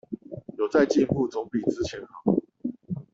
[0.57, 2.35] 有在進步總比之前好